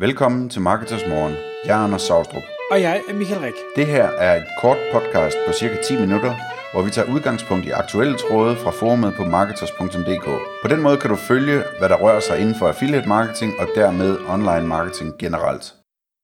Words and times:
Velkommen 0.00 0.48
til 0.48 0.60
Marketers 0.60 1.06
Morgen. 1.08 1.34
Jeg 1.64 1.80
er 1.80 1.84
Anders 1.84 2.02
Saustrup. 2.02 2.42
Og 2.70 2.80
jeg 2.80 3.02
er 3.08 3.14
Michael 3.14 3.40
Rik. 3.40 3.54
Det 3.76 3.86
her 3.86 4.04
er 4.04 4.36
et 4.36 4.46
kort 4.60 4.76
podcast 4.92 5.36
på 5.46 5.52
cirka 5.52 5.82
10 5.82 6.00
minutter, 6.00 6.34
hvor 6.72 6.82
vi 6.82 6.90
tager 6.90 7.14
udgangspunkt 7.14 7.66
i 7.66 7.70
aktuelle 7.70 8.16
tråde 8.18 8.56
fra 8.56 8.70
forumet 8.70 9.14
på 9.16 9.24
marketers.dk. 9.24 10.24
På 10.62 10.68
den 10.68 10.82
måde 10.82 10.96
kan 10.96 11.10
du 11.10 11.16
følge, 11.16 11.62
hvad 11.78 11.88
der 11.88 11.96
rører 11.96 12.20
sig 12.20 12.40
inden 12.40 12.54
for 12.54 12.68
affiliate 12.68 13.08
marketing 13.08 13.52
og 13.58 13.68
dermed 13.74 14.18
online 14.28 14.66
marketing 14.66 15.18
generelt. 15.18 15.74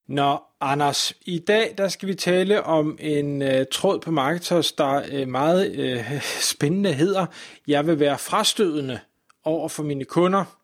Nå, 0.08 0.38
Anders, 0.60 1.12
i 1.26 1.38
dag 1.38 1.74
der 1.78 1.88
skal 1.88 2.08
vi 2.08 2.14
tale 2.14 2.62
om 2.62 2.96
en 3.00 3.42
uh, 3.42 3.48
tråd 3.72 4.00
på 4.00 4.10
Marketers, 4.10 4.72
der 4.72 5.22
uh, 5.22 5.28
meget 5.28 5.62
uh, 5.78 6.20
spændende 6.52 6.92
hedder, 6.92 7.26
jeg 7.68 7.86
vil 7.86 8.00
være 8.00 8.18
frastødende 8.18 9.00
over 9.44 9.68
for 9.68 9.82
mine 9.82 10.04
kunder. 10.04 10.55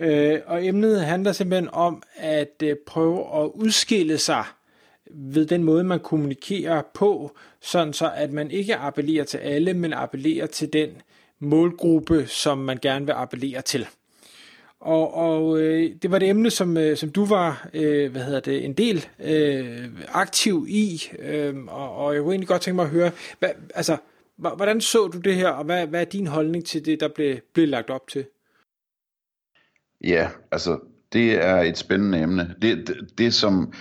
Øh, 0.00 0.40
og 0.46 0.66
emnet 0.66 1.00
handler 1.00 1.32
simpelthen 1.32 1.68
om 1.72 2.02
at 2.16 2.62
øh, 2.62 2.76
prøve 2.86 3.42
at 3.42 3.50
udskille 3.54 4.18
sig 4.18 4.44
ved 5.10 5.46
den 5.46 5.64
måde, 5.64 5.84
man 5.84 6.00
kommunikerer 6.00 6.82
på, 6.94 7.36
sådan 7.60 7.92
så 7.92 8.10
at 8.16 8.32
man 8.32 8.50
ikke 8.50 8.76
appellerer 8.76 9.24
til 9.24 9.38
alle, 9.38 9.74
men 9.74 9.92
appellerer 9.92 10.46
til 10.46 10.72
den 10.72 10.90
målgruppe, 11.38 12.26
som 12.26 12.58
man 12.58 12.78
gerne 12.82 13.06
vil 13.06 13.12
appellere 13.12 13.62
til. 13.62 13.86
Og, 14.80 15.14
og 15.14 15.60
øh, 15.60 15.90
det 16.02 16.10
var 16.10 16.16
et 16.16 16.28
emne, 16.28 16.50
som, 16.50 16.76
øh, 16.76 16.96
som 16.96 17.10
du 17.10 17.24
var 17.24 17.68
øh, 17.74 18.12
hvad 18.12 18.22
hedder 18.22 18.40
det, 18.40 18.64
en 18.64 18.72
del 18.72 19.06
øh, 19.24 19.88
aktiv 20.08 20.66
i, 20.68 21.02
øh, 21.18 21.54
og, 21.68 21.96
og 21.96 22.14
jeg 22.14 22.22
kunne 22.22 22.32
egentlig 22.32 22.48
godt 22.48 22.62
tænke 22.62 22.76
mig 22.76 22.84
at 22.84 22.90
høre, 22.90 23.10
hvad, 23.38 23.50
altså, 23.74 23.96
hvordan 24.36 24.80
så 24.80 25.06
du 25.06 25.18
det 25.18 25.34
her, 25.34 25.48
og 25.48 25.64
hvad, 25.64 25.86
hvad 25.86 26.00
er 26.00 26.04
din 26.04 26.26
holdning 26.26 26.64
til 26.64 26.84
det, 26.84 27.00
der 27.00 27.08
blev, 27.08 27.36
blev 27.52 27.68
lagt 27.68 27.90
op 27.90 28.08
til? 28.08 28.24
Ja, 30.04 30.28
altså, 30.52 30.78
det 31.12 31.44
er 31.44 31.56
et 31.56 31.78
spændende 31.78 32.18
emne. 32.22 32.54
Det, 32.62 32.88
det, 32.88 33.18
det 33.18 33.34
som, 33.34 33.72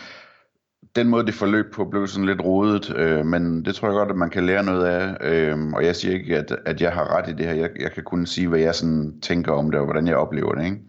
den 0.96 1.08
måde 1.08 1.26
det 1.26 1.34
forløb 1.34 1.74
på 1.74 1.86
blev 1.86 2.08
sådan 2.08 2.26
lidt 2.26 2.42
rodet, 2.42 2.96
øh, 2.96 3.26
men 3.26 3.66
det 3.66 3.76
tror 3.76 3.88
jeg 3.88 3.94
godt, 3.94 4.10
at 4.10 4.16
man 4.16 4.30
kan 4.30 4.46
lære 4.46 4.64
noget 4.64 4.86
af, 4.86 5.18
øh, 5.22 5.68
og 5.68 5.86
jeg 5.86 5.96
siger 5.96 6.14
ikke, 6.14 6.38
at, 6.38 6.58
at 6.66 6.82
jeg 6.82 6.92
har 6.92 7.18
ret 7.18 7.30
i 7.30 7.34
det 7.34 7.46
her, 7.46 7.54
jeg, 7.54 7.70
jeg 7.80 7.92
kan 7.92 8.04
kun 8.04 8.26
sige, 8.26 8.48
hvad 8.48 8.60
jeg 8.60 8.76
sådan 8.76 9.22
tænker 9.22 9.52
om 9.52 9.72
det, 9.72 9.80
og 9.80 9.86
hvordan 9.86 10.08
jeg 10.08 10.16
oplever 10.16 10.56
det, 10.56 10.66
ikke? 10.66 10.80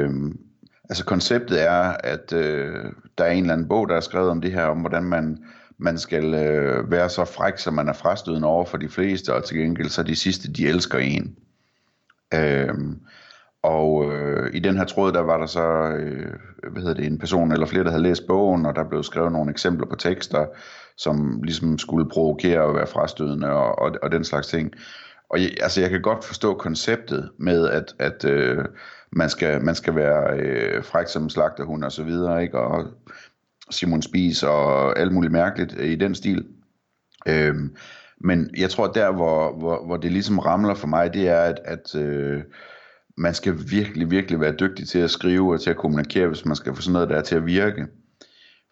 Øh, 0.00 0.10
altså 0.88 1.04
konceptet 1.04 1.62
er, 1.62 1.96
at 2.04 2.32
øh, 2.32 2.84
der 3.18 3.24
er 3.24 3.30
en 3.30 3.42
eller 3.42 3.52
anden 3.52 3.68
bog, 3.68 3.88
der 3.88 3.96
er 3.96 4.00
skrevet 4.00 4.30
om 4.30 4.40
det 4.40 4.52
her, 4.52 4.64
om 4.64 4.78
hvordan 4.78 5.04
man, 5.04 5.44
man 5.78 5.98
skal 5.98 6.34
øh, 6.34 6.90
være 6.90 7.08
så 7.08 7.24
fræk, 7.24 7.58
så 7.58 7.70
man 7.70 7.88
er 7.88 7.92
frastødende 7.92 8.48
over 8.48 8.64
for 8.64 8.76
de 8.76 8.88
fleste, 8.88 9.34
og 9.34 9.44
til 9.44 9.56
gengæld 9.56 9.88
så 9.88 10.02
de 10.02 10.16
sidste, 10.16 10.52
de 10.52 10.68
elsker 10.68 10.98
en. 10.98 11.36
Øh, 12.34 12.74
og 13.62 14.12
øh, 14.12 14.54
i 14.54 14.58
den 14.58 14.76
her 14.76 14.84
tråd, 14.84 15.12
der 15.12 15.20
var 15.20 15.38
der 15.38 15.46
så 15.46 15.62
øh, 15.98 16.32
hvad 16.72 16.82
hedder 16.82 16.94
det, 16.94 17.06
en 17.06 17.18
person 17.18 17.52
eller 17.52 17.66
flere, 17.66 17.84
der 17.84 17.90
havde 17.90 18.02
læst 18.02 18.26
bogen, 18.26 18.66
og 18.66 18.76
der 18.76 18.88
blev 18.88 19.02
skrevet 19.02 19.32
nogle 19.32 19.50
eksempler 19.50 19.86
på 19.86 19.96
tekster, 19.96 20.46
som 20.96 21.42
ligesom 21.42 21.78
skulle 21.78 22.08
provokere 22.08 22.60
og 22.62 22.74
være 22.74 22.86
frastødende 22.86 23.50
og, 23.50 23.78
og, 23.78 23.92
og 24.02 24.12
den 24.12 24.24
slags 24.24 24.46
ting. 24.46 24.72
Og 25.30 25.42
jeg, 25.42 25.50
altså, 25.62 25.80
jeg 25.80 25.90
kan 25.90 26.02
godt 26.02 26.24
forstå 26.24 26.54
konceptet 26.54 27.30
med, 27.38 27.68
at, 27.68 27.94
at 27.98 28.24
øh, 28.24 28.64
man, 29.12 29.30
skal, 29.30 29.62
man 29.62 29.74
skal 29.74 29.96
være 29.96 30.38
øh, 30.38 30.84
fræk 30.84 31.08
som 31.08 31.28
slagterhund 31.28 31.84
og 31.84 31.92
så 31.92 32.02
videre, 32.02 32.42
ikke? 32.42 32.58
og 32.58 32.86
Simon 33.70 34.02
Spies 34.02 34.42
og 34.42 34.98
alt 34.98 35.12
muligt 35.12 35.32
mærkeligt 35.32 35.76
øh, 35.78 35.86
i 35.86 35.94
den 35.94 36.14
stil. 36.14 36.46
Øh, 37.28 37.54
men 38.20 38.50
jeg 38.56 38.70
tror, 38.70 38.86
der 38.86 39.12
hvor, 39.12 39.58
hvor, 39.58 39.86
hvor 39.86 39.96
det 39.96 40.12
ligesom 40.12 40.38
ramler 40.38 40.74
for 40.74 40.86
mig, 40.86 41.14
det 41.14 41.28
er, 41.28 41.40
at, 41.40 41.60
at 41.64 41.94
øh, 41.94 42.42
man 43.16 43.34
skal 43.34 43.54
virkelig, 43.70 44.10
virkelig 44.10 44.40
være 44.40 44.54
dygtig 44.60 44.88
til 44.88 44.98
at 44.98 45.10
skrive 45.10 45.52
og 45.52 45.60
til 45.60 45.70
at 45.70 45.76
kommunikere, 45.76 46.28
hvis 46.28 46.44
man 46.44 46.56
skal 46.56 46.74
få 46.74 46.82
sådan 46.82 46.92
noget 46.92 47.08
der 47.08 47.22
til 47.22 47.36
at 47.36 47.46
virke. 47.46 47.86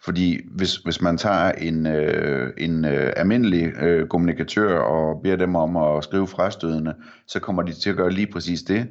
Fordi 0.05 0.41
hvis, 0.51 0.77
hvis 0.77 1.03
man 1.03 1.19
tager 1.19 1.53
en, 1.53 1.87
øh, 1.87 2.53
en 2.59 2.85
øh, 2.85 3.13
almindelig 3.17 3.83
øh, 3.83 4.09
kommunikatør 4.09 4.79
og 4.79 5.23
beder 5.23 5.37
dem 5.37 5.55
om 5.55 5.77
at 5.77 6.05
skrive 6.05 6.27
frastødende, 6.27 6.95
så 7.27 7.41
kommer 7.41 7.63
de 7.63 7.73
til 7.73 7.91
at 7.91 7.97
gøre 7.97 8.11
lige 8.11 8.33
præcis 8.33 8.63
det. 8.63 8.89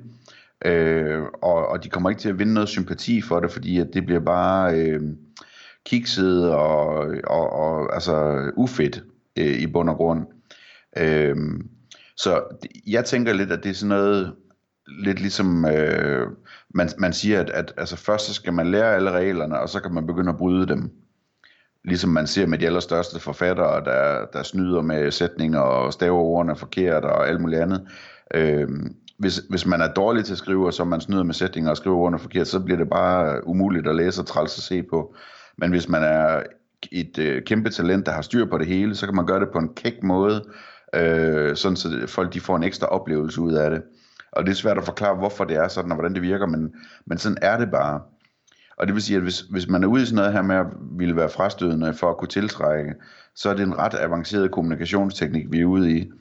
Øh, 0.66 1.22
og, 1.42 1.68
og 1.68 1.84
de 1.84 1.90
kommer 1.90 2.10
ikke 2.10 2.22
til 2.22 2.30
at 2.30 2.40
vinde 2.40 2.54
noget 2.54 2.70
sympati 2.70 3.22
for 3.22 3.40
det, 3.40 3.52
fordi 3.52 3.80
at 3.80 3.88
det 3.94 4.06
bliver 4.06 4.22
bare 4.22 4.80
øh, 4.80 5.02
kikset 5.86 6.52
og, 6.54 6.88
og, 7.28 7.54
og 7.54 7.94
altså 7.94 8.44
ufedt 8.58 9.04
øh, 9.40 9.62
i 9.62 9.68
bund 9.68 9.90
og 9.90 9.96
grund. 9.96 10.26
Øh, 10.98 11.36
så 12.18 12.42
jeg 12.88 13.06
tænker 13.06 13.34
lidt, 13.34 13.52
at 13.52 13.64
det 13.64 13.70
er 13.70 13.74
sådan 13.74 13.90
noget, 13.90 14.34
lidt 15.04 15.20
ligesom 15.20 15.66
øh, 15.66 16.28
man, 16.74 16.90
man 16.98 17.14
siger, 17.14 17.40
at, 17.40 17.50
at 17.50 17.74
altså 17.78 17.96
først 17.96 18.26
så 18.26 18.34
skal 18.34 18.54
man 18.54 18.72
lære 18.72 18.96
alle 18.96 19.12
reglerne, 19.12 19.60
og 19.60 19.70
så 19.70 19.80
kan 19.80 19.94
man 19.94 20.08
begynde 20.08 20.30
at 20.30 20.38
bryde 20.38 20.68
dem. 20.68 20.92
Ligesom 21.86 22.10
man 22.10 22.28
ser 22.28 22.46
med 22.46 22.58
de 22.58 22.66
allerstørste 22.66 23.20
forfattere, 23.20 23.84
der, 23.86 24.26
der 24.34 24.44
snyder 24.44 24.82
med 24.82 25.12
sætninger 25.12 25.60
og 25.60 25.94
staver 25.94 26.20
ordene 26.20 26.56
forkert 26.56 27.04
og 27.06 27.28
alt 27.28 27.42
muligt 27.42 27.62
andet. 27.62 27.88
Øh, 28.34 28.68
hvis, 29.18 29.38
hvis 29.50 29.66
man 29.66 29.82
er 29.82 29.94
dårlig 29.94 30.26
til 30.26 30.34
at 30.34 30.38
skrive, 30.38 30.66
og 30.66 30.74
så 30.74 30.84
man 30.84 31.02
snyder 31.02 31.24
med 31.24 31.34
sætninger 31.34 31.72
og 31.72 31.78
skriver 31.78 31.98
ordene 31.98 32.20
forkert, 32.20 32.48
så 32.48 32.60
bliver 32.60 32.78
det 32.78 32.90
bare 32.90 33.48
umuligt 33.48 33.88
at 33.88 33.96
læse 33.96 34.22
og 34.22 34.28
træls 34.28 34.58
at 34.58 34.64
se 34.64 34.84
på. 34.84 35.16
Men 35.58 35.70
hvis 35.70 35.90
man 35.90 36.04
er 36.04 36.44
et 36.92 37.20
øh, 37.20 37.44
kæmpe 37.44 37.70
talent, 37.70 38.06
der 38.06 38.12
har 38.12 38.22
styr 38.22 38.46
på 38.46 38.58
det 38.58 38.68
hele, 38.68 38.96
så 38.96 39.06
kan 39.06 39.16
man 39.16 39.26
gøre 39.26 39.40
det 39.40 39.50
på 39.54 39.60
en 39.60 39.74
kæk 39.76 40.04
måde, 40.04 40.44
øh, 40.96 41.56
sådan 41.56 41.76
så 41.76 41.90
folk 42.08 42.34
de 42.34 42.40
får 42.40 42.56
en 42.56 42.64
ekstra 42.64 42.88
oplevelse 42.88 43.42
ud 43.42 43.54
af 43.54 43.70
det. 43.70 43.82
Og 44.32 44.46
det 44.46 44.52
er 44.52 44.56
svært 44.56 44.78
at 44.78 44.86
forklare, 44.86 45.16
hvorfor 45.16 45.44
det 45.44 45.58
er 45.58 45.68
sådan, 45.68 45.92
og 45.92 45.96
hvordan 45.96 46.14
det 46.14 46.22
virker, 46.22 46.46
men, 46.46 46.74
men 47.06 47.18
sådan 47.18 47.38
er 47.42 47.58
det 47.58 47.72
bare. 47.72 48.02
Og 48.78 48.88
det 48.88 48.96
vil 48.96 49.04
sige, 49.04 49.18
at 49.18 49.24
hvis, 49.24 49.40
hvis 49.40 49.68
man 49.68 49.84
er 49.84 49.88
ude 49.88 50.04
i 50.04 50.06
sådan 50.06 50.16
noget 50.16 50.34
her 50.34 50.42
med 50.42 50.56
at 50.56 50.66
ville 50.98 51.16
være 51.16 51.30
frastødende 51.30 51.94
for 51.94 52.10
at 52.10 52.18
kunne 52.18 52.28
tiltrække, 52.28 52.94
så 53.36 53.50
er 53.50 53.54
det 53.54 53.64
en 53.64 53.78
ret 53.78 53.96
avanceret 54.00 54.52
kommunikationsteknik, 54.52 55.52
vi 55.52 55.62
er 55.62 55.66
ude 55.66 55.92
i, 55.92 56.12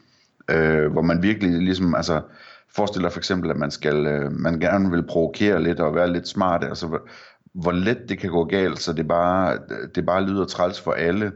øh, 0.50 0.92
hvor 0.92 1.02
man 1.02 1.22
virkelig 1.22 1.62
ligesom, 1.62 1.94
altså 1.94 2.22
forestiller 2.76 3.10
for 3.10 3.18
eksempel, 3.18 3.50
at 3.50 3.56
man 3.56 3.70
skal, 3.70 4.06
øh, 4.06 4.32
man 4.32 4.60
gerne 4.60 4.90
vil 4.90 5.06
provokere 5.06 5.62
lidt 5.62 5.80
og 5.80 5.94
være 5.94 6.12
lidt 6.12 6.28
smart, 6.28 6.64
altså 6.64 6.98
hvor, 7.54 7.72
let 7.72 7.98
det 8.08 8.18
kan 8.18 8.30
gå 8.30 8.44
galt, 8.44 8.78
så 8.78 8.92
det 8.92 9.08
bare, 9.08 9.58
det 9.94 10.06
bare 10.06 10.26
lyder 10.26 10.44
træls 10.44 10.80
for 10.80 10.92
alle, 10.92 11.32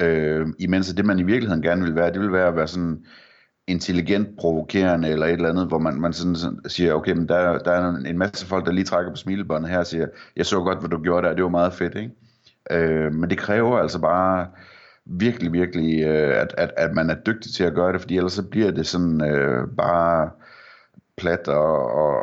øh, 0.00 0.46
imens 0.58 0.94
det 0.94 1.04
man 1.04 1.18
i 1.18 1.22
virkeligheden 1.22 1.62
gerne 1.62 1.84
vil 1.84 1.94
være, 1.94 2.12
det 2.12 2.20
vil 2.20 2.32
være 2.32 2.48
at 2.48 2.56
være 2.56 2.68
sådan 2.68 3.04
intelligent 3.68 4.36
provokerende 4.38 5.08
eller 5.08 5.26
et 5.26 5.32
eller 5.32 5.48
andet, 5.48 5.66
hvor 5.66 5.78
man, 5.78 6.00
man 6.00 6.12
sådan, 6.12 6.36
sådan 6.36 6.60
siger, 6.66 6.94
okay, 6.94 7.12
men 7.12 7.28
der, 7.28 7.58
der 7.58 7.70
er 7.70 7.96
en 7.96 8.18
masse 8.18 8.46
folk, 8.46 8.66
der 8.66 8.72
lige 8.72 8.84
trækker 8.84 9.10
på 9.12 9.16
smilebåndet 9.16 9.70
her 9.70 9.78
og 9.78 9.86
siger, 9.86 10.06
jeg 10.36 10.46
så 10.46 10.60
godt, 10.60 10.78
hvad 10.78 10.88
du 10.88 11.02
gjorde 11.02 11.28
der, 11.28 11.34
det 11.34 11.42
var 11.42 11.50
meget 11.50 11.72
fedt, 11.72 11.94
ikke? 11.94 12.10
Øh, 12.70 13.14
men 13.14 13.30
det 13.30 13.38
kræver 13.38 13.78
altså 13.78 13.98
bare 13.98 14.46
virkelig, 15.06 15.52
virkelig, 15.52 16.02
øh, 16.02 16.40
at, 16.40 16.54
at, 16.58 16.70
at 16.76 16.94
man 16.94 17.10
er 17.10 17.14
dygtig 17.26 17.54
til 17.54 17.64
at 17.64 17.74
gøre 17.74 17.92
det, 17.92 18.00
fordi 18.00 18.16
ellers 18.16 18.32
så 18.32 18.42
bliver 18.42 18.70
det 18.70 18.86
sådan 18.86 19.24
øh, 19.24 19.68
bare 19.76 20.30
plat 21.18 21.48
og, 21.48 21.92
og, 21.92 22.16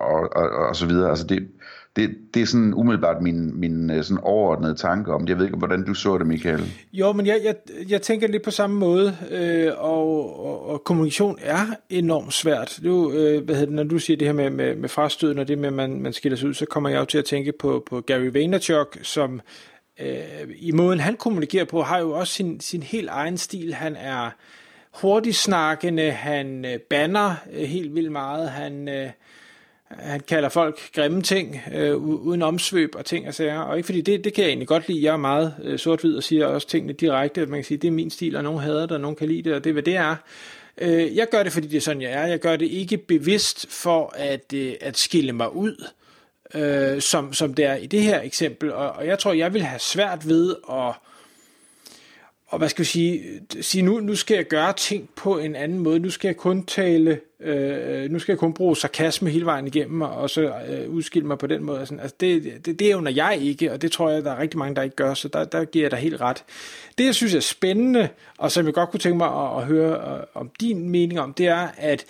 og, 0.00 0.36
og, 0.36 0.50
og, 0.68 0.76
så 0.76 0.86
videre. 0.86 1.10
Altså 1.10 1.26
det, 1.26 1.48
det, 1.96 2.10
det 2.34 2.42
er 2.42 2.46
sådan 2.46 2.74
umiddelbart 2.74 3.22
min, 3.22 3.60
min 3.60 3.90
øh, 3.90 4.04
sådan 4.04 4.22
overordnede 4.22 4.74
tanke 4.74 5.12
om 5.12 5.20
det. 5.20 5.28
Jeg 5.28 5.38
ved 5.38 5.44
ikke, 5.44 5.58
hvordan 5.58 5.84
du 5.84 5.94
så 5.94 6.18
det, 6.18 6.26
Michael. 6.26 6.62
Jo, 6.92 7.12
men 7.12 7.26
jeg, 7.26 7.40
jeg, 7.44 7.54
jeg 7.88 8.02
tænker 8.02 8.28
lidt 8.28 8.42
på 8.42 8.50
samme 8.50 8.76
måde, 8.76 9.16
øh, 9.30 9.72
og, 9.76 10.44
og, 10.46 10.68
og 10.68 10.84
kommunikation 10.84 11.38
er 11.42 11.66
enormt 11.90 12.32
svært. 12.32 12.80
Du, 12.84 13.12
øh, 13.12 13.44
hvad 13.44 13.54
hedder 13.54 13.66
det, 13.66 13.74
når 13.74 13.84
du 13.84 13.98
siger 13.98 14.16
det 14.16 14.26
her 14.26 14.34
med, 14.34 14.50
med, 14.50 14.76
med 14.76 14.88
frastøden 14.88 15.38
og 15.38 15.48
det 15.48 15.58
med, 15.58 15.66
at 15.66 15.72
man, 15.72 16.00
man 16.00 16.12
skiller 16.12 16.36
sig 16.36 16.48
ud, 16.48 16.54
så 16.54 16.66
kommer 16.66 16.88
jeg 16.88 17.00
jo 17.00 17.04
til 17.04 17.18
at 17.18 17.24
tænke 17.24 17.52
på, 17.60 17.86
på 17.90 18.00
Gary 18.00 18.30
Vaynerchuk, 18.32 18.98
som 19.02 19.40
øh, 20.00 20.16
i 20.56 20.72
måden 20.72 21.00
han 21.00 21.16
kommunikerer 21.16 21.64
på, 21.64 21.82
har 21.82 21.98
jo 21.98 22.10
også 22.10 22.32
sin, 22.32 22.60
sin 22.60 22.82
helt 22.82 23.08
egen 23.08 23.38
stil. 23.38 23.74
Han 23.74 23.96
er 23.96 24.30
hurtigt 24.94 25.36
snakkende, 25.36 26.10
han 26.10 26.64
øh, 26.64 26.78
banner 26.78 27.34
øh, 27.52 27.62
helt 27.62 27.94
vildt 27.94 28.12
meget, 28.12 28.50
han... 28.50 28.88
Øh, 28.88 29.10
han 29.98 30.20
kalder 30.20 30.48
folk 30.48 30.80
grimme 30.94 31.22
ting, 31.22 31.60
øh, 31.74 31.96
uden 31.96 32.42
omsvøb 32.42 32.94
og 32.94 33.04
ting 33.04 33.28
og 33.28 33.34
sager. 33.34 33.60
Og 33.60 33.76
ikke 33.76 33.86
fordi 33.86 34.00
det, 34.00 34.24
det 34.24 34.34
kan 34.34 34.44
jeg 34.44 34.48
egentlig 34.48 34.68
godt 34.68 34.88
lide. 34.88 35.04
Jeg 35.04 35.12
er 35.12 35.16
meget 35.16 35.54
øh, 35.62 35.78
sort-hvid 35.78 36.16
og 36.16 36.22
siger 36.22 36.46
også 36.46 36.68
tingene 36.68 36.92
direkte, 36.92 37.40
at 37.40 37.48
man 37.48 37.58
kan 37.58 37.64
sige, 37.64 37.78
det 37.78 37.88
er 37.88 37.92
min 37.92 38.10
stil, 38.10 38.36
og 38.36 38.42
nogen 38.42 38.60
hader 38.60 38.80
det, 38.80 38.92
og 38.92 39.00
nogen 39.00 39.16
kan 39.16 39.28
lide 39.28 39.42
det, 39.42 39.54
og 39.54 39.64
det 39.64 39.70
er, 39.70 39.72
hvad 39.72 39.82
det 39.82 39.96
er. 39.96 40.16
Øh, 40.78 41.16
jeg 41.16 41.28
gør 41.30 41.42
det, 41.42 41.52
fordi 41.52 41.66
det 41.66 41.76
er 41.76 41.80
sådan, 41.80 42.02
jeg 42.02 42.12
er. 42.12 42.26
Jeg 42.26 42.38
gør 42.38 42.56
det 42.56 42.66
ikke 42.66 42.96
bevidst 42.96 43.66
for 43.70 44.12
at, 44.16 44.52
øh, 44.54 44.74
at 44.80 44.98
skille 44.98 45.32
mig 45.32 45.56
ud, 45.56 45.86
øh, 46.54 47.00
som, 47.00 47.32
som 47.32 47.54
det 47.54 47.64
er 47.64 47.74
i 47.74 47.86
det 47.86 48.02
her 48.02 48.20
eksempel. 48.20 48.72
Og, 48.72 48.92
og 48.92 49.06
jeg 49.06 49.18
tror, 49.18 49.32
jeg 49.32 49.54
vil 49.54 49.62
have 49.62 49.80
svært 49.80 50.28
ved 50.28 50.54
at 50.70 50.92
og 52.54 52.58
hvad 52.58 52.68
skal 52.68 52.82
vi 52.82 52.88
sige, 52.88 53.40
sige 53.60 53.82
nu, 53.82 54.00
nu 54.00 54.14
skal 54.14 54.34
jeg 54.34 54.44
gøre 54.44 54.72
ting 54.72 55.08
på 55.16 55.38
en 55.38 55.56
anden 55.56 55.78
måde, 55.78 55.98
nu 55.98 56.10
skal 56.10 56.28
jeg 56.28 56.36
kun 56.36 56.64
tale, 56.64 57.20
øh, 57.40 58.10
nu 58.10 58.18
skal 58.18 58.32
jeg 58.32 58.38
kun 58.38 58.54
bruge 58.54 58.76
sarkasme 58.76 59.30
hele 59.30 59.44
vejen 59.44 59.66
igennem, 59.66 60.00
og, 60.00 60.30
så 60.30 60.52
øh, 60.68 60.90
udskille 60.90 61.28
mig 61.28 61.38
på 61.38 61.46
den 61.46 61.64
måde. 61.64 61.86
Sådan. 61.86 62.00
Altså 62.00 62.16
det, 62.20 62.66
det, 62.66 62.78
det 62.78 63.02
når 63.02 63.10
jeg 63.10 63.38
ikke, 63.40 63.72
og 63.72 63.82
det 63.82 63.92
tror 63.92 64.10
jeg, 64.10 64.24
der 64.24 64.32
er 64.32 64.38
rigtig 64.38 64.58
mange, 64.58 64.76
der 64.76 64.82
ikke 64.82 64.96
gør, 64.96 65.14
så 65.14 65.28
der, 65.28 65.44
der 65.44 65.64
giver 65.64 65.84
jeg 65.84 65.90
dig 65.90 65.98
helt 65.98 66.20
ret. 66.20 66.44
Det, 66.98 67.04
jeg 67.04 67.14
synes 67.14 67.34
er 67.34 67.40
spændende, 67.40 68.08
og 68.38 68.52
som 68.52 68.66
jeg 68.66 68.74
godt 68.74 68.90
kunne 68.90 69.00
tænke 69.00 69.18
mig 69.18 69.28
at, 69.28 69.62
at 69.62 69.66
høre 69.66 70.18
øh, 70.18 70.24
om 70.34 70.50
din 70.60 70.88
mening 70.88 71.20
om, 71.20 71.32
det 71.32 71.46
er, 71.46 71.68
at 71.76 72.04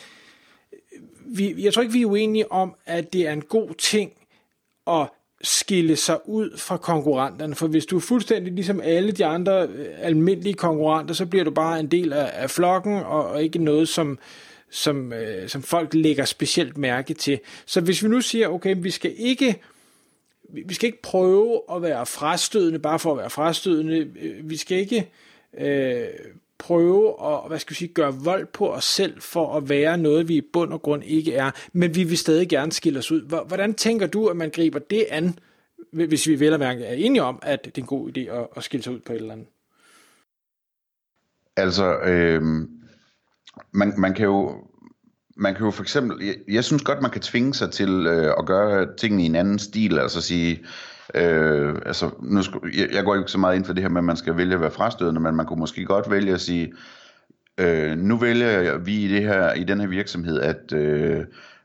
vi, 1.26 1.54
jeg 1.64 1.74
tror 1.74 1.82
ikke, 1.82 1.92
vi 1.92 2.02
er 2.02 2.06
uenige 2.06 2.52
om, 2.52 2.74
at 2.86 3.12
det 3.12 3.28
er 3.28 3.32
en 3.32 3.42
god 3.42 3.74
ting 3.74 4.12
at 4.86 5.08
skille 5.44 5.96
sig 5.96 6.28
ud 6.28 6.58
fra 6.58 6.76
konkurrenterne, 6.76 7.54
for 7.54 7.66
hvis 7.66 7.86
du 7.86 7.96
er 7.96 8.00
fuldstændig 8.00 8.52
ligesom 8.52 8.80
alle 8.80 9.12
de 9.12 9.24
andre 9.24 9.62
øh, 9.62 9.86
almindelige 9.98 10.54
konkurrenter, 10.54 11.14
så 11.14 11.26
bliver 11.26 11.44
du 11.44 11.50
bare 11.50 11.80
en 11.80 11.86
del 11.86 12.12
af, 12.12 12.30
af 12.32 12.50
flokken, 12.50 12.94
og, 12.94 13.26
og 13.28 13.42
ikke 13.42 13.58
noget, 13.58 13.88
som, 13.88 14.18
som, 14.70 15.12
øh, 15.12 15.48
som 15.48 15.62
folk 15.62 15.94
lægger 15.94 16.24
specielt 16.24 16.78
mærke 16.78 17.14
til. 17.14 17.40
Så 17.66 17.80
hvis 17.80 18.02
vi 18.02 18.08
nu 18.08 18.20
siger, 18.20 18.48
okay, 18.48 18.76
vi 18.78 18.90
skal 18.90 19.14
ikke 19.16 19.60
vi 20.48 20.74
skal 20.74 20.86
ikke 20.86 21.02
prøve 21.02 21.62
at 21.72 21.82
være 21.82 22.06
frastødende 22.06 22.78
bare 22.78 22.98
for 22.98 23.12
at 23.12 23.18
være 23.18 23.30
frastødende. 23.30 24.10
Øh, 24.20 24.50
vi 24.50 24.56
skal 24.56 24.78
ikke 24.78 25.10
øh, 25.58 26.06
prøve 26.58 27.14
at 27.26 27.40
hvad 27.48 27.58
skal 27.58 27.70
vi 27.70 27.76
sige, 27.76 27.94
gøre 27.94 28.14
vold 28.14 28.46
på 28.46 28.72
os 28.72 28.84
selv 28.84 29.20
for 29.20 29.56
at 29.56 29.68
være 29.68 29.98
noget, 29.98 30.28
vi 30.28 30.36
i 30.36 30.48
bund 30.52 30.72
og 30.72 30.82
grund 30.82 31.04
ikke 31.04 31.34
er, 31.34 31.50
men 31.72 31.94
vi 31.94 32.04
vil 32.04 32.18
stadig 32.18 32.48
gerne 32.48 32.72
skille 32.72 32.98
os 32.98 33.10
ud. 33.10 33.46
Hvordan 33.46 33.74
tænker 33.74 34.06
du, 34.06 34.26
at 34.26 34.36
man 34.36 34.50
griber 34.50 34.78
det 34.78 35.06
an, 35.10 35.38
hvis 35.92 36.26
vi 36.26 36.40
vel 36.40 36.52
og 36.52 36.58
mærke 36.58 36.84
er 36.84 36.94
enige 36.94 37.22
om, 37.22 37.38
at 37.42 37.64
det 37.64 37.78
er 37.78 37.82
en 37.82 37.86
god 37.86 38.10
idé 38.16 38.20
at, 38.20 38.46
at 38.56 38.64
skille 38.64 38.84
sig 38.84 38.92
ud 38.92 39.00
på 39.00 39.12
et 39.12 39.16
eller 39.16 39.32
andet? 39.32 39.46
Altså, 41.56 41.98
øh, 41.98 42.42
man, 43.72 43.92
man 43.96 44.14
kan 44.14 44.24
jo 44.24 44.64
man 45.36 45.54
kan 45.54 45.64
jo 45.64 45.70
for 45.70 45.82
eksempel, 45.82 46.26
jeg, 46.26 46.34
jeg 46.48 46.64
synes 46.64 46.82
godt, 46.82 47.02
man 47.02 47.10
kan 47.10 47.20
tvinge 47.20 47.54
sig 47.54 47.70
til 47.72 48.06
øh, 48.06 48.34
at 48.38 48.46
gøre 48.46 48.96
tingene 48.96 49.22
i 49.22 49.26
en 49.26 49.34
anden 49.34 49.58
stil, 49.58 49.98
altså 49.98 50.20
sige, 50.20 50.64
øh, 51.14 51.74
altså, 51.86 52.10
nu 52.22 52.42
skulle, 52.42 52.78
jeg, 52.78 52.88
jeg 52.92 53.04
går 53.04 53.14
ikke 53.14 53.30
så 53.30 53.38
meget 53.38 53.56
ind 53.56 53.64
for 53.64 53.72
det 53.72 53.82
her 53.82 53.90
med, 53.90 54.00
at 54.00 54.04
man 54.04 54.16
skal 54.16 54.36
vælge 54.36 54.54
at 54.54 54.60
være 54.60 54.70
frastødende, 54.70 55.20
men 55.20 55.36
man 55.36 55.46
kunne 55.46 55.60
måske 55.60 55.84
godt 55.84 56.10
vælge 56.10 56.32
at 56.32 56.40
sige, 56.40 56.72
øh, 57.58 57.98
nu 57.98 58.16
vælger 58.16 58.78
vi 58.78 58.94
i, 59.04 59.08
det 59.08 59.22
her, 59.22 59.52
i 59.52 59.64
den 59.64 59.80
her 59.80 59.86
virksomhed, 59.86 60.40
at, 60.40 60.72
øh, 60.72 61.24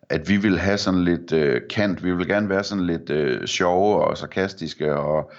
at 0.10 0.30
vi 0.30 0.38
vil 0.38 0.60
have 0.60 0.78
sådan 0.78 1.04
lidt 1.04 1.34
øh, 1.34 1.62
kant, 1.70 2.04
vi 2.04 2.16
vil 2.16 2.28
gerne 2.28 2.50
være 2.50 2.64
sådan 2.64 2.86
lidt 2.86 3.10
øh, 3.10 3.48
sjove 3.48 4.04
og 4.06 4.18
sarkastiske, 4.18 4.96
og 4.96 5.32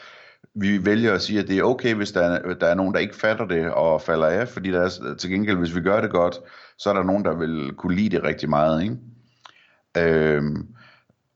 vi 0.54 0.84
vælger 0.84 1.14
at 1.14 1.22
sige, 1.22 1.40
at 1.40 1.48
det 1.48 1.58
er 1.58 1.62
okay, 1.62 1.94
hvis 1.94 2.12
der 2.12 2.20
er, 2.20 2.54
der 2.54 2.66
er 2.66 2.74
nogen, 2.74 2.94
der 2.94 3.00
ikke 3.00 3.16
fatter 3.16 3.46
det 3.46 3.70
og 3.70 4.02
falder 4.02 4.26
af, 4.26 4.48
fordi 4.48 4.70
der 4.70 4.80
er, 4.80 5.14
til 5.18 5.30
gengæld, 5.30 5.58
hvis 5.58 5.74
vi 5.74 5.80
gør 5.80 6.00
det 6.00 6.10
godt, 6.10 6.34
så 6.78 6.90
er 6.90 6.94
der 6.94 7.02
nogen, 7.02 7.24
der 7.24 7.34
vil 7.34 7.72
kunne 7.76 7.94
lide 7.94 8.16
det 8.16 8.24
rigtig 8.24 8.48
meget. 8.48 8.82
Ikke? 8.82 8.96
Øhm, 9.96 10.66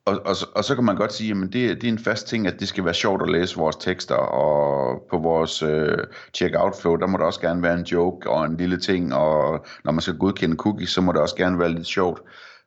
og, 0.07 0.21
og, 0.25 0.37
og 0.55 0.65
så 0.65 0.75
kan 0.75 0.85
man 0.85 0.97
godt 0.97 1.13
sige, 1.13 1.31
at 1.31 1.53
det, 1.53 1.53
det 1.53 1.85
er 1.85 1.93
en 1.93 1.99
fast 1.99 2.29
ting, 2.29 2.47
at 2.47 2.61
det 2.61 2.69
skal 2.69 2.85
være 2.85 2.95
sjovt 2.95 3.23
at 3.23 3.31
læse 3.31 3.57
vores 3.57 3.77
tekster, 3.77 4.15
og 4.15 5.03
på 5.11 5.19
vores 5.19 5.63
øh, 5.63 5.99
check-out 6.35 6.77
flow, 6.81 6.97
der 6.97 7.07
må 7.07 7.19
der 7.19 7.25
også 7.25 7.41
gerne 7.41 7.63
være 7.63 7.79
en 7.79 7.85
joke 7.85 8.31
og 8.31 8.45
en 8.45 8.57
lille 8.57 8.77
ting, 8.77 9.15
og 9.15 9.67
når 9.85 9.93
man 9.93 10.01
skal 10.01 10.19
godkende 10.19 10.57
cookies, 10.57 10.91
så 10.91 11.01
må 11.01 11.13
det 11.13 11.21
også 11.21 11.37
gerne 11.37 11.59
være 11.59 11.73
lidt 11.73 11.87
sjovt. 11.87 12.23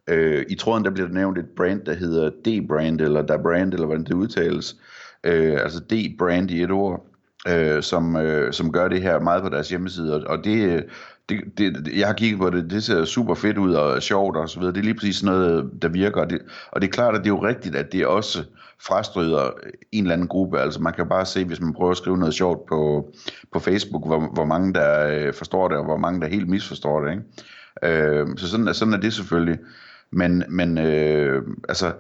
Øh, 0.08 0.46
I 0.50 0.56
tråden 0.56 0.86
der 0.86 0.92
bliver 0.92 1.08
der 1.08 1.16
nævnt 1.16 1.38
et 1.38 1.50
brand, 1.56 1.82
der 1.86 1.94
hedder 1.94 2.30
D-brand, 2.30 3.02
eller 3.02 3.22
der 3.22 3.42
brand, 3.42 3.74
eller 3.74 3.86
hvordan 3.86 4.04
det 4.06 4.14
udtales. 4.14 4.76
Øh, 5.24 5.54
altså 5.54 5.80
D-brand 5.80 6.52
i 6.52 6.64
et 6.64 6.72
ord, 6.72 7.06
øh, 7.48 7.84
som, 7.84 8.16
øh, 8.16 8.54
som 8.54 8.72
gør 8.72 8.88
det 8.88 9.02
her 9.02 9.20
meget 9.20 9.44
på 9.44 9.50
deres 9.50 9.70
hjemmeside, 9.70 10.28
og 10.28 10.44
det, 10.44 10.86
det, 11.30 11.58
det, 11.58 11.98
jeg 11.98 12.08
har 12.08 12.14
kigget 12.14 12.40
på 12.40 12.50
det, 12.50 12.70
det 12.70 12.84
ser 12.84 13.06
super 13.06 13.36
fedt 13.36 13.58
ud 13.58 13.74
og 13.74 14.04
sjovt 14.04 14.38
og 14.38 14.50
så 14.50 14.60
videre. 14.60 14.74
Det 14.74 14.80
er 14.80 14.84
lige 14.84 14.94
præcis 14.94 15.24
noget, 15.24 15.70
der 15.82 15.88
virker. 15.88 16.22
Og 16.22 16.30
det, 16.30 16.42
og 16.72 16.82
det 16.82 16.88
er 16.88 16.92
klart, 16.92 17.16
at 17.16 17.20
det 17.20 17.26
er 17.26 17.36
jo 17.36 17.48
rigtigt, 17.48 17.76
at 17.76 17.92
det 17.92 18.06
også 18.06 18.44
frastryder 18.88 19.50
en 19.92 20.04
eller 20.04 20.14
anden 20.14 20.28
gruppe. 20.28 20.60
Altså 20.60 20.82
man 20.82 20.94
kan 20.94 21.10
bare 21.10 21.26
se, 21.26 21.46
hvis 21.46 21.62
man 21.62 21.74
prøver 21.74 21.92
at 21.92 21.98
skrive 21.98 22.18
noget 22.18 22.34
sjovt 22.34 22.70
på, 22.70 23.12
på 23.54 23.60
Facebook, 23.60 24.08
hvor, 24.08 24.34
hvor 24.34 24.46
mange 24.46 24.74
der 24.74 25.08
øh, 25.08 25.34
forstår 25.34 25.68
det, 25.68 25.78
og 25.78 25.86
hvor 25.86 25.98
mange 25.98 26.22
der 26.22 26.28
helt 26.28 26.50
misforstår 26.50 27.02
det. 27.02 27.12
Ikke? 27.12 28.04
Øh, 28.04 28.28
så 28.38 28.50
sådan, 28.50 28.74
sådan 28.74 28.94
er 28.94 28.98
det 28.98 29.14
selvfølgelig. 29.14 29.60
Men, 30.12 30.44
men 30.50 30.78
øh, 30.78 31.44
altså, 31.70 31.94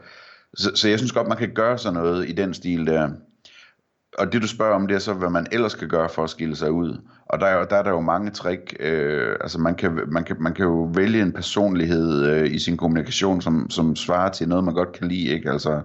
så, 0.53 0.71
så 0.75 0.89
jeg 0.89 0.99
synes 0.99 1.11
godt, 1.11 1.27
man 1.27 1.37
kan 1.37 1.53
gøre 1.53 1.77
sådan 1.77 1.93
noget 1.93 2.29
i 2.29 2.31
den 2.31 2.53
stil 2.53 2.87
der 2.87 3.09
og 4.17 4.33
det 4.33 4.41
du 4.41 4.47
spørger 4.47 4.75
om, 4.75 4.87
det 4.87 4.95
er 4.95 4.99
så, 4.99 5.13
hvad 5.13 5.29
man 5.29 5.47
ellers 5.51 5.75
kan 5.75 5.89
gøre 5.89 6.09
for 6.09 6.23
at 6.23 6.29
skille 6.29 6.55
sig 6.55 6.71
ud. 6.71 7.01
Og 7.25 7.39
der 7.39 7.45
er, 7.45 7.65
der 7.65 7.75
er 7.75 7.83
der 7.83 7.89
jo 7.89 7.99
mange 7.99 8.31
trick. 8.31 8.75
Øh, 8.79 9.35
altså 9.41 9.59
man 9.59 9.75
kan, 9.75 9.99
man, 10.07 10.23
kan, 10.23 10.35
man 10.39 10.53
kan 10.53 10.65
jo 10.65 10.91
vælge 10.95 11.21
en 11.21 11.31
personlighed 11.31 12.25
øh, 12.25 12.51
i 12.51 12.59
sin 12.59 12.77
kommunikation, 12.77 13.41
som, 13.41 13.69
som 13.69 13.95
svarer 13.95 14.31
til 14.31 14.49
noget, 14.49 14.63
man 14.63 14.73
godt 14.73 14.91
kan 14.91 15.07
lide. 15.07 15.27
Ikke? 15.27 15.51
Altså, 15.51 15.81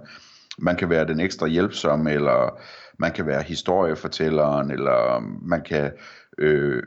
man 0.59 0.77
kan 0.77 0.91
være 0.91 1.07
den 1.07 1.21
ekstra 1.21 1.47
hjælpsomme, 1.47 2.13
eller 2.13 2.61
man 2.99 3.13
kan 3.13 3.27
være 3.27 3.43
historiefortælleren, 3.43 4.71
eller 4.71 5.21
man 5.43 5.63
kan 5.63 5.91
øh, 6.39 6.83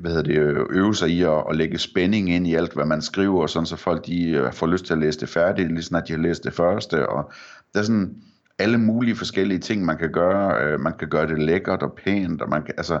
hvad 0.00 0.10
hedder 0.10 0.22
det, 0.22 0.66
øve 0.70 0.94
sig 0.94 1.08
i 1.08 1.22
at, 1.22 1.44
at 1.50 1.56
lægge 1.56 1.78
spænding 1.78 2.30
ind 2.30 2.46
i 2.46 2.54
alt, 2.54 2.72
hvad 2.72 2.86
man 2.86 3.02
skriver, 3.02 3.46
sådan 3.46 3.66
så 3.66 3.76
folk 3.76 4.06
de 4.06 4.30
øh, 4.30 4.52
får 4.52 4.66
lyst 4.66 4.84
til 4.84 4.92
at 4.92 4.98
læse 4.98 5.20
det 5.20 5.28
færdigt, 5.28 5.72
lige 5.72 5.82
snart 5.82 6.08
de 6.08 6.12
har 6.12 6.20
læst 6.20 6.44
det 6.44 6.52
første. 6.52 7.08
Og 7.08 7.32
der 7.74 7.80
er 7.80 7.84
sådan 7.84 8.16
alle 8.58 8.78
mulige 8.78 9.16
forskellige 9.16 9.58
ting, 9.58 9.84
man 9.84 9.98
kan 9.98 10.12
gøre. 10.12 10.64
Øh, 10.64 10.80
man 10.80 10.92
kan 10.98 11.08
gøre 11.08 11.26
det 11.26 11.38
lækkert 11.38 11.82
og 11.82 11.92
pænt, 12.04 12.42
og 12.42 12.48
man 12.48 12.62
kan, 12.62 12.74
altså, 12.76 12.98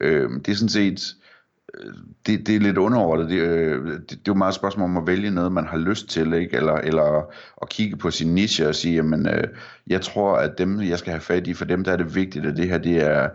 øh, 0.00 0.30
det 0.30 0.48
er 0.48 0.54
sådan 0.54 0.68
set, 0.68 1.14
øh, 1.74 1.94
det, 2.26 2.46
det 2.46 2.56
er 2.56 2.60
lidt 2.60 2.78
underordnet. 2.78 3.28
Det, 3.28 3.38
øh, 3.38 3.86
det, 3.86 4.10
det 4.10 4.16
er 4.16 4.20
jo 4.28 4.34
meget 4.34 4.50
et 4.50 4.56
spørgsmål 4.56 4.84
om 4.84 4.96
at 4.96 5.06
vælge 5.06 5.30
noget, 5.30 5.52
man 5.52 5.66
har 5.66 5.78
lyst 5.78 6.08
til, 6.08 6.32
ikke? 6.32 6.56
Eller, 6.56 6.74
eller 6.74 7.32
at 7.62 7.68
kigge 7.68 7.96
på 7.96 8.10
sin 8.10 8.34
niche 8.34 8.68
og 8.68 8.74
sige, 8.74 8.94
jamen, 8.94 9.28
øh, 9.28 9.44
jeg 9.86 10.00
tror, 10.00 10.36
at 10.36 10.58
dem, 10.58 10.80
jeg 10.80 10.98
skal 10.98 11.10
have 11.12 11.20
fat 11.20 11.46
i, 11.46 11.54
for 11.54 11.64
dem 11.64 11.84
der 11.84 11.92
er 11.92 11.96
det 11.96 12.14
vigtigt, 12.14 12.46
at 12.46 12.56
det 12.56 12.68
her, 12.68 12.78
det 12.78 12.96
er 12.96 13.28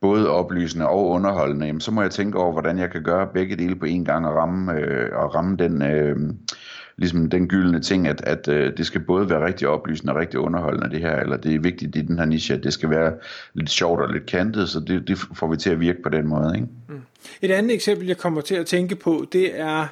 både 0.00 0.30
oplysende 0.30 0.88
og 0.88 1.08
underholdende, 1.08 1.66
jamen, 1.66 1.80
så 1.80 1.90
må 1.90 2.02
jeg 2.02 2.10
tænke 2.10 2.38
over, 2.38 2.52
hvordan 2.52 2.78
jeg 2.78 2.90
kan 2.90 3.02
gøre 3.02 3.28
begge 3.34 3.56
dele 3.56 3.76
på 3.76 3.84
en 3.86 4.04
gang 4.04 4.26
og 4.26 4.34
ramme, 4.34 4.72
øh, 4.72 5.10
og 5.12 5.34
ramme 5.34 5.56
den... 5.56 5.82
Øh, 5.82 6.16
ligesom 6.96 7.30
den 7.30 7.48
gyldne 7.48 7.80
ting, 7.80 8.08
at, 8.08 8.20
at 8.24 8.48
øh, 8.48 8.76
det 8.76 8.86
skal 8.86 9.00
både 9.00 9.30
være 9.30 9.46
rigtig 9.46 9.68
oplysende 9.68 10.12
og 10.12 10.18
rigtig 10.18 10.40
underholdende 10.40 10.90
det 10.90 11.00
her, 11.00 11.16
eller 11.16 11.36
det 11.36 11.54
er 11.54 11.58
vigtigt 11.58 11.96
i 11.96 12.00
den 12.00 12.18
her 12.18 12.24
niche, 12.24 12.54
at 12.54 12.64
det 12.64 12.72
skal 12.72 12.90
være 12.90 13.12
lidt 13.54 13.70
sjovt 13.70 14.00
og 14.00 14.12
lidt 14.12 14.26
kantet, 14.26 14.68
så 14.68 14.80
det, 14.80 15.08
det 15.08 15.18
får 15.34 15.50
vi 15.50 15.56
til 15.56 15.70
at 15.70 15.80
virke 15.80 16.02
på 16.02 16.08
den 16.08 16.28
måde. 16.28 16.54
Ikke? 16.54 16.66
Mm. 16.88 17.00
Et 17.42 17.50
andet 17.50 17.74
eksempel, 17.74 18.06
jeg 18.06 18.18
kommer 18.18 18.40
til 18.40 18.54
at 18.54 18.66
tænke 18.66 18.96
på, 18.96 19.26
det 19.32 19.60
er 19.60 19.86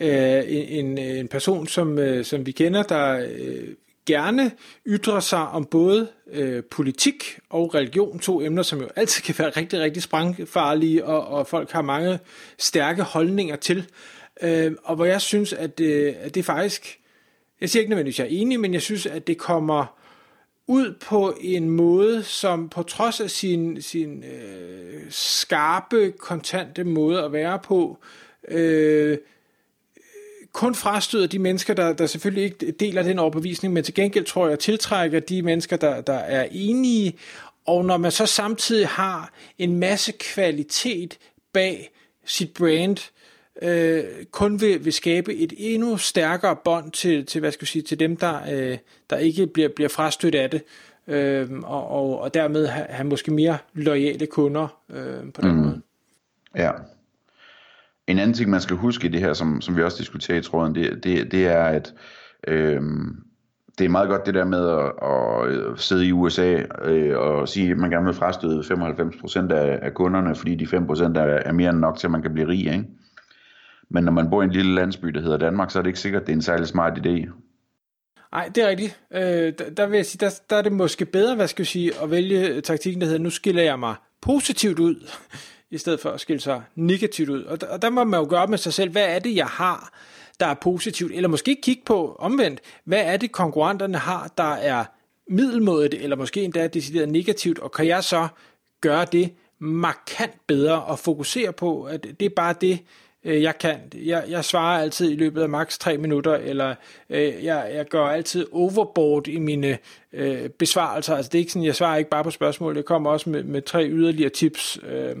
øh, 0.00 0.42
en, 0.46 0.98
en 0.98 1.28
person, 1.28 1.66
som, 1.66 1.98
øh, 1.98 2.24
som 2.24 2.46
vi 2.46 2.52
kender, 2.52 2.82
der 2.82 3.18
øh, 3.18 3.68
gerne 4.06 4.50
ytrer 4.86 5.20
sig 5.20 5.48
om 5.48 5.64
både 5.64 6.08
øh, 6.32 6.62
politik 6.70 7.38
og 7.50 7.74
religion, 7.74 8.18
to 8.18 8.42
emner, 8.42 8.62
som 8.62 8.80
jo 8.80 8.88
altid 8.96 9.22
kan 9.22 9.34
være 9.38 9.50
rigtig, 9.50 9.80
rigtig 9.80 10.02
sprængfarlige, 10.02 11.04
og, 11.04 11.28
og 11.28 11.46
folk 11.46 11.70
har 11.70 11.82
mange 11.82 12.18
stærke 12.58 13.02
holdninger 13.02 13.56
til. 13.56 13.86
Øh, 14.42 14.72
og 14.84 14.96
hvor 14.96 15.04
jeg 15.04 15.20
synes, 15.20 15.52
at, 15.52 15.80
øh, 15.80 16.14
at 16.20 16.34
det 16.34 16.44
faktisk, 16.44 17.00
jeg 17.60 17.70
siger 17.70 17.80
ikke 17.80 17.90
nødvendigvis, 17.90 18.20
at 18.20 18.26
jeg 18.26 18.36
er 18.36 18.40
enig, 18.40 18.60
men 18.60 18.74
jeg 18.74 18.82
synes, 18.82 19.06
at 19.06 19.26
det 19.26 19.38
kommer 19.38 19.98
ud 20.66 20.94
på 21.00 21.36
en 21.40 21.70
måde, 21.70 22.22
som 22.22 22.68
på 22.68 22.82
trods 22.82 23.20
af 23.20 23.30
sin, 23.30 23.82
sin 23.82 24.24
øh, 24.24 25.02
skarpe, 25.10 26.12
kontante 26.18 26.84
måde 26.84 27.24
at 27.24 27.32
være 27.32 27.58
på, 27.58 27.98
øh, 28.48 29.18
kun 30.52 30.74
frastøder 30.74 31.26
de 31.26 31.38
mennesker, 31.38 31.74
der, 31.74 31.92
der 31.92 32.06
selvfølgelig 32.06 32.44
ikke 32.44 32.70
deler 32.70 33.02
den 33.02 33.18
overbevisning, 33.18 33.74
men 33.74 33.84
til 33.84 33.94
gengæld 33.94 34.24
tror 34.24 34.48
jeg 34.48 34.58
tiltrækker 34.58 35.20
de 35.20 35.42
mennesker, 35.42 35.76
der, 35.76 36.00
der 36.00 36.12
er 36.12 36.48
enige, 36.52 37.18
og 37.66 37.84
når 37.84 37.96
man 37.96 38.12
så 38.12 38.26
samtidig 38.26 38.88
har 38.88 39.32
en 39.58 39.76
masse 39.76 40.12
kvalitet 40.12 41.18
bag 41.52 41.90
sit 42.24 42.52
brand, 42.52 43.10
øh, 43.62 44.04
kun 44.30 44.60
vil, 44.60 44.84
vil 44.84 44.92
skabe 44.92 45.34
et 45.34 45.52
endnu 45.56 45.96
stærkere 45.96 46.56
bånd 46.64 46.92
til, 46.92 47.26
til, 47.26 47.40
hvad 47.40 47.52
skal 47.52 47.62
jeg 47.62 47.68
sige, 47.68 47.82
til 47.82 48.00
dem, 48.00 48.16
der, 48.16 48.40
øh, 48.52 48.78
der 49.10 49.16
ikke 49.16 49.46
bliver, 49.46 49.68
bliver 49.76 49.88
frastødt 49.88 50.34
af 50.34 50.50
det, 50.50 50.62
øh, 51.06 51.50
og, 51.62 51.88
og, 51.88 52.20
og 52.20 52.34
dermed 52.34 52.66
have, 52.66 52.86
have 52.88 53.08
måske 53.08 53.30
mere 53.30 53.58
loyale 53.74 54.26
kunder 54.26 54.80
øh, 54.90 55.32
på 55.34 55.40
den 55.40 55.50
mm. 55.50 55.56
måde. 55.56 55.80
Ja. 56.56 56.70
En 58.06 58.18
anden 58.18 58.34
ting, 58.34 58.50
man 58.50 58.60
skal 58.60 58.76
huske 58.76 59.06
i 59.06 59.10
det 59.10 59.20
her, 59.20 59.32
som, 59.32 59.60
som 59.60 59.76
vi 59.76 59.82
også 59.82 59.98
diskuterer 59.98 60.38
i 60.38 60.42
tråden, 60.42 60.74
det, 60.74 61.04
det, 61.04 61.32
det 61.32 61.46
er, 61.46 61.64
at 61.64 61.94
øh, 62.48 62.82
det 63.78 63.84
er 63.84 63.88
meget 63.88 64.08
godt 64.08 64.26
det 64.26 64.34
der 64.34 64.44
med 64.44 64.68
at, 64.68 64.92
at 65.72 65.80
sidde 65.80 66.06
i 66.06 66.12
USA 66.12 66.62
øh, 66.84 67.18
og 67.18 67.48
sige, 67.48 67.70
at 67.70 67.76
man 67.76 67.90
gerne 67.90 68.04
vil 68.04 68.14
frastøde 68.14 68.60
95% 68.60 69.52
af, 69.52 69.78
af 69.82 69.94
kunderne, 69.94 70.34
fordi 70.34 70.54
de 70.54 70.64
5% 70.64 71.18
er, 71.18 71.22
er 71.22 71.52
mere 71.52 71.70
end 71.70 71.78
nok 71.78 71.98
til, 71.98 72.06
at 72.06 72.10
man 72.10 72.22
kan 72.22 72.32
blive 72.32 72.48
rig. 72.48 72.60
Ikke? 72.60 72.84
Men 73.90 74.04
når 74.04 74.12
man 74.12 74.30
bor 74.30 74.42
i 74.42 74.44
en 74.44 74.50
lille 74.50 74.74
landsby, 74.74 75.08
der 75.08 75.20
hedder 75.20 75.36
Danmark, 75.36 75.70
så 75.70 75.78
er 75.78 75.82
det 75.82 75.88
ikke 75.88 76.00
sikkert, 76.00 76.22
at 76.22 76.26
det 76.26 76.32
er 76.32 76.36
en 76.36 76.42
særlig 76.42 76.66
smart 76.66 77.06
idé. 77.06 77.28
Nej, 78.32 78.48
det 78.54 78.64
er 78.64 78.68
rigtigt. 78.68 79.00
Øh, 79.14 79.52
der, 79.58 79.70
der 79.70 79.86
vil 79.86 79.96
jeg 79.96 80.06
sige, 80.06 80.18
der, 80.20 80.40
der 80.50 80.56
er 80.56 80.62
det 80.62 80.72
måske 80.72 81.04
bedre, 81.04 81.34
hvad 81.34 81.48
skal 81.48 81.62
jeg 81.62 81.66
sige, 81.66 81.92
at 82.02 82.10
vælge 82.10 82.60
taktikken, 82.60 83.00
der 83.00 83.06
hedder, 83.06 83.20
nu 83.20 83.30
skiller 83.30 83.62
jeg 83.62 83.78
mig 83.78 83.94
positivt 84.20 84.78
ud, 84.78 85.10
i 85.70 85.78
stedet 85.78 86.00
for 86.00 86.10
at 86.10 86.20
skille 86.20 86.40
sig 86.40 86.62
negativt 86.74 87.28
ud. 87.28 87.42
Og 87.42 87.60
der, 87.60 87.66
og 87.66 87.82
der 87.82 87.90
må 87.90 88.04
man 88.04 88.20
jo 88.20 88.26
gøre 88.30 88.46
med 88.46 88.58
sig 88.58 88.72
selv, 88.72 88.90
hvad 88.90 89.14
er 89.14 89.18
det, 89.18 89.36
jeg 89.36 89.46
har, 89.46 89.92
der 90.40 90.46
er 90.46 90.54
positivt? 90.54 91.12
Eller 91.12 91.28
måske 91.28 91.58
kigge 91.62 91.82
på 91.86 92.16
omvendt, 92.18 92.60
hvad 92.84 93.02
er 93.04 93.16
det, 93.16 93.32
konkurrenterne 93.32 93.98
har, 93.98 94.32
der 94.38 94.52
er 94.52 94.84
middelmådet, 95.28 95.94
eller 95.94 96.16
måske 96.16 96.42
endda 96.42 96.66
decideret 96.66 97.08
negativt, 97.08 97.58
og 97.58 97.72
kan 97.72 97.86
jeg 97.86 98.04
så 98.04 98.28
gøre 98.80 99.04
det 99.12 99.32
markant 99.58 100.46
bedre 100.46 100.82
og 100.82 100.98
fokusere 100.98 101.52
på, 101.52 101.82
at 101.82 102.06
det 102.20 102.26
er 102.26 102.34
bare 102.36 102.54
det, 102.60 102.78
øh, 103.24 103.42
jeg 103.42 103.58
kan. 103.58 103.76
Jeg, 103.94 104.24
jeg 104.28 104.44
svarer 104.44 104.82
altid 104.82 105.10
i 105.10 105.16
løbet 105.16 105.42
af 105.42 105.48
maks 105.48 105.78
3 105.78 105.98
minutter, 105.98 106.34
eller 106.34 106.74
øh, 107.10 107.44
jeg, 107.44 107.70
jeg 107.74 107.86
gør 107.86 108.06
altid 108.06 108.46
overboard 108.52 109.28
i 109.28 109.38
mine 109.38 109.78
øh, 110.12 110.48
besvarelser. 110.48 111.14
Altså 111.14 111.28
det 111.28 111.38
er 111.38 111.40
ikke 111.40 111.52
sådan, 111.52 111.66
jeg 111.66 111.76
svarer 111.76 111.96
ikke 111.96 112.10
bare 112.10 112.24
på 112.24 112.30
spørgsmål, 112.30 112.74
det 112.74 112.84
kommer 112.84 113.10
også 113.10 113.30
med, 113.30 113.42
med 113.42 113.62
tre 113.62 113.88
yderligere 113.88 114.30
tips. 114.30 114.78
Øh, 114.88 115.16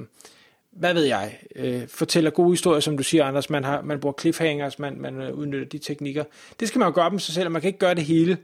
hvad 0.70 0.94
ved 0.94 1.04
jeg, 1.04 1.38
øh, 1.56 1.88
fortæller 1.88 2.30
gode 2.30 2.50
historier, 2.50 2.80
som 2.80 2.96
du 2.96 3.02
siger, 3.02 3.24
Anders. 3.24 3.50
Man, 3.50 3.64
har, 3.64 3.82
man 3.82 4.00
bruger 4.00 4.14
cliffhangers, 4.20 4.78
man, 4.78 5.00
man 5.00 5.20
øh, 5.20 5.34
udnytter 5.34 5.68
de 5.68 5.78
teknikker. 5.78 6.24
Det 6.60 6.68
skal 6.68 6.78
man 6.78 6.88
jo 6.88 6.94
gøre 6.94 7.10
med 7.10 7.18
sig 7.20 7.34
selv, 7.34 7.46
og 7.46 7.52
man 7.52 7.60
kan 7.60 7.68
ikke 7.68 7.78
gøre 7.78 7.94
det 7.94 8.04
hele. 8.04 8.38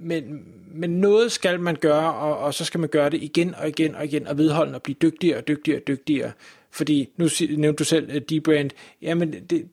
Men, 0.00 0.44
men 0.66 0.90
noget 0.90 1.32
skal 1.32 1.60
man 1.60 1.76
gøre, 1.76 2.14
og, 2.14 2.38
og 2.38 2.54
så 2.54 2.64
skal 2.64 2.80
man 2.80 2.88
gøre 2.88 3.10
det 3.10 3.22
igen 3.22 3.54
og 3.54 3.68
igen 3.68 3.94
og 3.94 4.04
igen, 4.04 4.26
og 4.26 4.38
vedholde 4.38 4.74
og 4.74 4.82
blive 4.82 4.96
dygtigere 5.02 5.38
og 5.38 5.48
dygtigere 5.48 5.80
og 5.80 5.86
dygtigere. 5.86 6.32
Fordi, 6.78 7.08
nu 7.16 7.28
nævnte 7.56 7.78
du 7.78 7.84
selv 7.84 8.08
uh, 8.08 8.16
D-Brand, 8.16 8.70
jamen 9.02 9.32
det, 9.32 9.68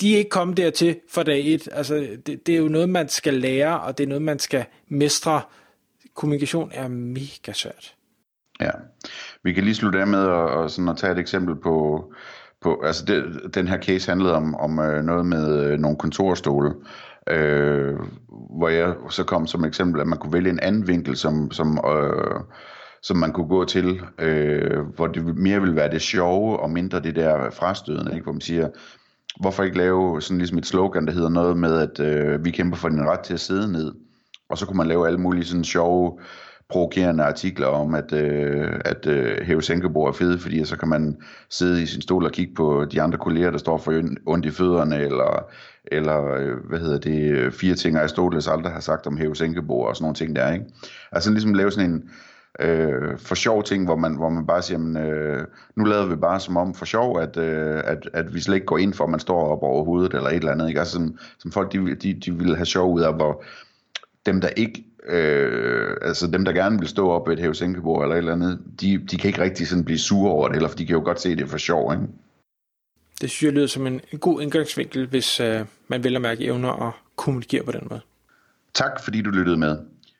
de 0.00 0.14
er 0.14 0.18
ikke 0.18 0.30
kommet 0.30 0.56
dertil 0.56 0.96
for 1.08 1.22
dag 1.22 1.54
et. 1.54 1.68
Altså, 1.72 1.94
det, 2.26 2.46
det 2.46 2.54
er 2.54 2.58
jo 2.58 2.68
noget, 2.68 2.88
man 2.88 3.08
skal 3.08 3.34
lære, 3.34 3.80
og 3.80 3.98
det 3.98 4.04
er 4.04 4.08
noget, 4.08 4.22
man 4.22 4.38
skal 4.38 4.64
mestre. 4.88 5.42
Kommunikation 6.14 6.70
er 6.74 6.88
mega 6.88 7.52
svært. 7.52 7.94
Ja, 8.60 8.70
vi 9.44 9.52
kan 9.52 9.64
lige 9.64 9.74
slutte 9.74 10.00
af 10.00 10.06
med 10.06 10.18
at, 10.18 10.64
at, 10.64 10.70
sådan 10.70 10.88
at 10.88 10.96
tage 10.96 11.12
et 11.12 11.18
eksempel 11.18 11.56
på, 11.56 12.04
på 12.60 12.82
altså 12.84 13.04
det, 13.04 13.54
den 13.54 13.68
her 13.68 13.82
case 13.82 14.10
handlede 14.10 14.34
om, 14.34 14.54
om 14.54 14.78
øh, 14.78 15.04
noget 15.04 15.26
med 15.26 15.64
øh, 15.64 15.78
nogle 15.78 15.98
kontorstole, 15.98 16.74
øh, 17.30 17.94
hvor 18.58 18.68
jeg 18.68 18.94
så 19.10 19.24
kom 19.24 19.46
som 19.46 19.64
eksempel, 19.64 20.00
at 20.00 20.06
man 20.06 20.18
kunne 20.18 20.32
vælge 20.32 20.50
en 20.50 20.60
anden 20.60 20.88
vinkel, 20.88 21.16
som, 21.16 21.50
som, 21.50 21.78
øh, 21.86 22.40
som 23.02 23.16
man 23.16 23.32
kunne 23.32 23.48
gå 23.48 23.64
til, 23.64 24.00
øh, 24.18 24.80
hvor 24.80 25.06
det 25.06 25.36
mere 25.36 25.60
ville 25.60 25.76
være 25.76 25.90
det 25.90 26.02
sjove, 26.02 26.60
og 26.60 26.70
mindre 26.70 27.00
det 27.00 27.16
der 27.16 27.50
frastødende, 27.50 28.12
ikke? 28.12 28.24
hvor 28.24 28.32
man 28.32 28.40
siger, 28.40 28.68
hvorfor 29.40 29.62
ikke 29.62 29.78
lave 29.78 30.22
sådan 30.22 30.38
ligesom 30.38 30.58
et 30.58 30.66
slogan, 30.66 31.06
der 31.06 31.12
hedder 31.12 31.28
noget 31.28 31.56
med, 31.56 31.78
at 31.78 32.00
øh, 32.00 32.44
vi 32.44 32.50
kæmper 32.50 32.76
for 32.76 32.88
din 32.88 33.08
ret 33.08 33.20
til 33.20 33.34
at 33.34 33.40
sidde 33.40 33.72
ned, 33.72 33.92
og 34.48 34.58
så 34.58 34.66
kunne 34.66 34.76
man 34.76 34.86
lave 34.86 35.06
alle 35.06 35.20
mulige 35.20 35.44
sådan 35.44 35.64
sjove, 35.64 36.18
provokerende 36.70 37.24
artikler 37.24 37.66
om, 37.66 37.94
at, 37.94 38.12
øh, 38.12 38.80
at 38.84 39.06
øh, 39.06 39.46
hæve 39.46 39.62
sænkebord 39.62 40.08
er 40.08 40.12
fede, 40.12 40.38
fordi 40.38 40.64
så 40.64 40.76
kan 40.76 40.88
man 40.88 41.16
sidde 41.50 41.82
i 41.82 41.86
sin 41.86 42.02
stol 42.02 42.24
og 42.24 42.32
kigge 42.32 42.54
på 42.54 42.84
de 42.84 43.02
andre 43.02 43.18
kolleger, 43.18 43.50
der 43.50 43.58
står 43.58 43.78
for 43.78 44.02
ondt 44.26 44.46
i 44.46 44.50
fødderne, 44.50 44.96
eller, 44.96 45.44
eller 45.84 46.34
øh, 46.34 46.56
hvad 46.68 46.78
hedder 46.78 46.98
det, 46.98 47.54
fire 47.54 47.74
ting, 47.74 47.94
jeg 47.94 48.02
Aristoteles 48.02 48.48
aldrig 48.48 48.72
har 48.72 48.80
sagt 48.80 49.06
om 49.06 49.16
hæve 49.16 49.36
sænkebord 49.36 49.88
og 49.88 49.96
sådan 49.96 50.04
nogle 50.04 50.14
ting 50.14 50.36
der, 50.36 50.52
ikke? 50.52 50.64
Altså 51.12 51.30
ligesom 51.30 51.54
lave 51.54 51.70
sådan 51.70 51.90
en, 51.90 52.10
øh, 52.60 53.18
for 53.18 53.34
sjov 53.34 53.62
ting, 53.64 53.84
hvor 53.84 53.96
man, 53.96 54.16
hvor 54.16 54.28
man 54.28 54.46
bare 54.46 54.62
siger, 54.62 54.78
men, 54.78 54.96
øh, 54.96 55.46
nu 55.76 55.84
lader 55.84 56.06
vi 56.06 56.16
bare 56.16 56.40
som 56.40 56.56
om 56.56 56.74
for 56.74 56.84
sjov, 56.84 57.20
at, 57.20 57.36
øh, 57.36 57.80
at, 57.84 58.10
at 58.12 58.34
vi 58.34 58.40
slet 58.40 58.54
ikke 58.54 58.66
går 58.66 58.78
ind 58.78 58.94
for, 58.94 59.04
at 59.04 59.10
man 59.10 59.20
står 59.20 59.46
op 59.46 59.62
over 59.62 59.84
hovedet 59.84 60.14
eller 60.14 60.28
et 60.28 60.36
eller 60.36 60.52
andet. 60.52 60.68
Ikke? 60.68 60.80
Altså 60.80 60.92
som, 60.92 61.18
som 61.38 61.52
folk, 61.52 61.72
de, 61.72 61.94
de, 61.94 62.14
de 62.14 62.34
vil 62.34 62.56
have 62.56 62.66
sjov 62.66 62.94
ud 62.94 63.00
af, 63.00 63.14
hvor 63.14 63.44
dem, 64.26 64.40
der 64.40 64.48
ikke 64.48 64.84
øh, 65.08 65.96
altså 66.02 66.26
dem, 66.26 66.44
der 66.44 66.52
gerne 66.52 66.78
vil 66.78 66.88
stå 66.88 67.10
op 67.10 67.28
ved 67.28 67.36
et 67.36 67.40
hævesænkebord 67.42 68.02
eller 68.02 68.14
et 68.14 68.18
eller 68.18 68.32
andet, 68.32 68.60
de, 68.80 68.98
de 69.10 69.16
kan 69.16 69.28
ikke 69.28 69.42
rigtig 69.42 69.68
sådan 69.68 69.84
blive 69.84 69.98
sure 69.98 70.32
over 70.32 70.48
det, 70.48 70.56
eller 70.56 70.68
for 70.68 70.76
de 70.76 70.86
kan 70.86 70.96
jo 70.96 71.02
godt 71.04 71.20
se 71.20 71.36
det 71.36 71.48
for 71.48 71.58
sjov, 71.58 71.92
ikke? 71.92 72.04
Det 73.20 73.30
synes 73.30 73.42
jeg 73.42 73.52
lyder 73.52 73.66
som 73.66 73.86
en, 73.86 74.00
en 74.12 74.18
god 74.18 74.42
indgangsvinkel, 74.42 75.06
hvis 75.06 75.40
øh, 75.40 75.60
man 75.88 76.04
vil 76.04 76.16
at 76.16 76.22
mærke 76.22 76.44
evner 76.44 76.68
og 76.68 76.92
kommunikere 77.16 77.64
på 77.64 77.72
den 77.72 77.86
måde. 77.90 78.00
Tak 78.74 79.04
fordi 79.04 79.22
du 79.22 79.30
lyttede 79.30 79.56
med. 79.56 79.78